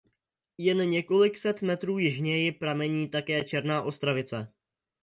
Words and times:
Jen 0.57 0.89
několik 0.89 1.37
set 1.37 1.61
metrů 1.61 1.97
jižněji 1.99 2.51
pramení 2.51 3.09
také 3.09 3.43
Černá 3.43 3.81
Ostravice. 3.81 4.53